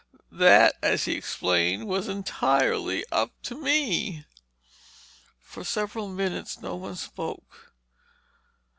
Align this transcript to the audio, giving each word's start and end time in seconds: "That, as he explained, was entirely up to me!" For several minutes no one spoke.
"That, 0.31 0.77
as 0.81 1.05
he 1.05 1.11
explained, 1.13 1.85
was 1.87 2.07
entirely 2.07 3.05
up 3.11 3.39
to 3.43 3.55
me!" 3.55 4.25
For 5.43 5.63
several 5.63 6.07
minutes 6.09 6.59
no 6.59 6.75
one 6.75 6.95
spoke. 6.95 7.71